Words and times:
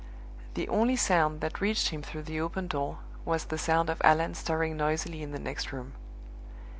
The 0.55 0.67
only 0.67 0.95
sound 0.95 1.41
that 1.41 1.61
reached 1.61 1.89
him 1.89 2.01
through 2.01 2.23
the 2.23 2.41
open 2.41 2.65
door 2.65 2.97
was 3.23 3.45
the 3.45 3.59
sound 3.59 3.87
of 3.87 4.01
Allan 4.03 4.33
stirring 4.33 4.75
noisily 4.75 5.21
in 5.21 5.29
the 5.31 5.37
next 5.37 5.71
room. 5.71 5.93